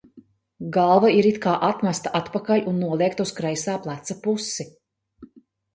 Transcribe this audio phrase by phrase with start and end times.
[0.77, 4.71] Galva ir it kā atmesta atpakaļ un noliekta uz kreisā pleca pusi.